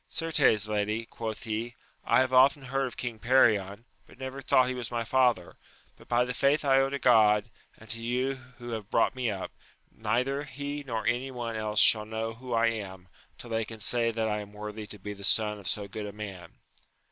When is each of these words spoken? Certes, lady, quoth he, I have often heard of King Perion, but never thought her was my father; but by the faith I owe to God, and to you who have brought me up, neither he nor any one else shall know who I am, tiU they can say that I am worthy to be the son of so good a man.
Certes, 0.07 0.67
lady, 0.67 1.05
quoth 1.05 1.43
he, 1.43 1.75
I 2.03 2.21
have 2.21 2.33
often 2.33 2.63
heard 2.63 2.87
of 2.87 2.97
King 2.97 3.19
Perion, 3.19 3.85
but 4.07 4.17
never 4.17 4.41
thought 4.41 4.67
her 4.67 4.73
was 4.75 4.89
my 4.89 5.03
father; 5.03 5.57
but 5.95 6.07
by 6.07 6.25
the 6.25 6.33
faith 6.33 6.65
I 6.65 6.79
owe 6.79 6.89
to 6.89 6.97
God, 6.97 7.51
and 7.77 7.87
to 7.91 8.01
you 8.01 8.33
who 8.57 8.69
have 8.71 8.89
brought 8.89 9.13
me 9.13 9.29
up, 9.29 9.51
neither 9.91 10.43
he 10.45 10.83
nor 10.83 11.05
any 11.05 11.29
one 11.29 11.55
else 11.55 11.79
shall 11.79 12.05
know 12.05 12.33
who 12.33 12.51
I 12.51 12.65
am, 12.69 13.09
tiU 13.37 13.47
they 13.51 13.63
can 13.63 13.79
say 13.79 14.09
that 14.09 14.27
I 14.27 14.39
am 14.39 14.53
worthy 14.53 14.87
to 14.87 14.97
be 14.97 15.13
the 15.13 15.23
son 15.23 15.59
of 15.59 15.67
so 15.67 15.87
good 15.87 16.07
a 16.07 16.11
man. 16.11 16.53